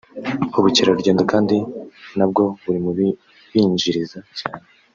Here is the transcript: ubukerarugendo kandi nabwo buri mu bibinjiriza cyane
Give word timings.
ubukerarugendo 0.57 1.21
kandi 1.31 1.57
nabwo 2.17 2.43
buri 2.63 2.79
mu 2.85 2.91
bibinjiriza 2.97 4.19
cyane 4.39 4.65